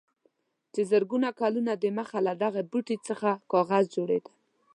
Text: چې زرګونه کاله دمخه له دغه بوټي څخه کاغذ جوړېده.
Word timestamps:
چې 0.73 0.81
زرګونه 0.91 1.29
کاله 1.39 1.73
دمخه 1.83 2.19
له 2.27 2.33
دغه 2.43 2.61
بوټي 2.71 2.97
څخه 3.07 3.29
کاغذ 3.51 3.85
جوړېده. 3.95 4.31